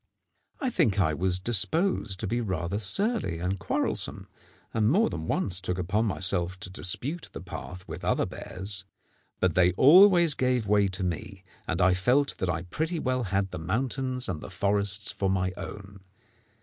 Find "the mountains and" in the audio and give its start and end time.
13.51-14.41